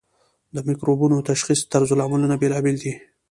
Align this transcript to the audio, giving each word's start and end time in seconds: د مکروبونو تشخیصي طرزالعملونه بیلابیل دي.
د 0.55 0.57
مکروبونو 0.67 1.25
تشخیصي 1.29 1.65
طرزالعملونه 1.73 2.35
بیلابیل 2.41 2.77
دي. 2.83 2.93